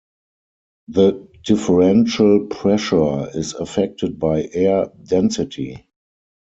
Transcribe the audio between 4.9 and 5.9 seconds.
density.